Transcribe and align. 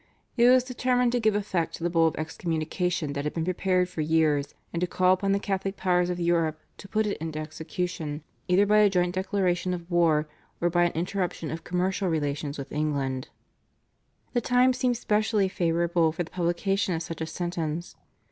It 0.35 0.49
was 0.49 0.63
determined 0.63 1.11
to 1.11 1.19
give 1.19 1.35
effect 1.35 1.75
to 1.75 1.83
the 1.83 1.89
Bull 1.91 2.07
of 2.07 2.15
excommunication 2.15 3.13
that 3.13 3.23
had 3.23 3.35
been 3.35 3.45
prepared 3.45 3.87
for 3.87 4.01
years, 4.01 4.55
and 4.73 4.81
to 4.81 4.87
call 4.87 5.13
upon 5.13 5.31
the 5.31 5.37
Catholic 5.39 5.77
powers 5.77 6.09
of 6.09 6.19
Europe 6.19 6.59
to 6.77 6.87
put 6.87 7.05
it 7.05 7.17
into 7.19 7.37
execution 7.37 8.23
either 8.47 8.65
by 8.65 8.79
a 8.79 8.89
joint 8.89 9.13
declaration 9.13 9.75
of 9.75 9.91
war, 9.91 10.27
or 10.59 10.71
by 10.71 10.85
an 10.85 10.91
interruption 10.93 11.51
of 11.51 11.63
commercial 11.63 12.09
relations 12.09 12.57
with 12.57 12.71
England. 12.71 13.29
The 14.33 14.41
time 14.41 14.73
seemed 14.73 14.97
specially 14.97 15.47
favourable 15.47 16.11
for 16.11 16.23
the 16.23 16.31
publication 16.31 16.95
of 16.95 17.03
such 17.03 17.21
a 17.21 17.27
sentence. 17.27 17.95